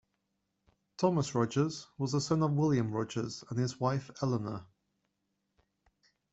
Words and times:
Thomas 0.97 1.35
Rogers 1.35 1.85
was 1.99 2.15
a 2.15 2.21
son 2.21 2.41
of 2.41 2.53
William 2.53 2.91
Rogers 2.91 3.43
and 3.51 3.59
his 3.59 3.79
wife 3.79 4.09
Eleanor. 4.23 4.65